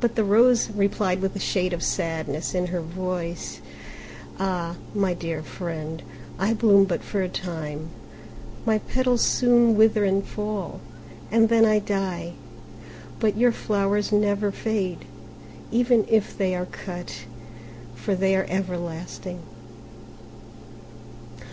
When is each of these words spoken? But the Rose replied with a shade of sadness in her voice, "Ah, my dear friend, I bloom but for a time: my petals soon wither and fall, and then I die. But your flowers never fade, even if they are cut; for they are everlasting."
But 0.00 0.14
the 0.14 0.22
Rose 0.22 0.70
replied 0.70 1.20
with 1.20 1.34
a 1.34 1.40
shade 1.40 1.72
of 1.72 1.82
sadness 1.82 2.54
in 2.54 2.66
her 2.68 2.80
voice, 2.80 3.60
"Ah, 4.38 4.76
my 4.94 5.14
dear 5.14 5.42
friend, 5.42 6.00
I 6.38 6.54
bloom 6.54 6.84
but 6.84 7.02
for 7.02 7.22
a 7.22 7.28
time: 7.28 7.88
my 8.64 8.78
petals 8.78 9.22
soon 9.22 9.74
wither 9.76 10.04
and 10.04 10.24
fall, 10.24 10.78
and 11.32 11.48
then 11.48 11.64
I 11.64 11.80
die. 11.80 12.34
But 13.18 13.36
your 13.36 13.50
flowers 13.50 14.12
never 14.12 14.52
fade, 14.52 15.06
even 15.72 16.06
if 16.08 16.38
they 16.38 16.54
are 16.54 16.66
cut; 16.66 17.22
for 17.96 18.14
they 18.14 18.36
are 18.36 18.46
everlasting." 18.48 19.40